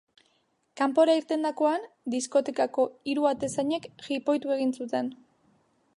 [0.79, 5.17] Kanpora irtendakoan, diskotekako hiru atezainek jipoitu egin zuten.